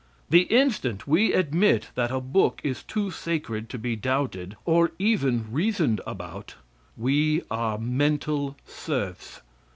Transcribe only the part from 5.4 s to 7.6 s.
reasoned about, we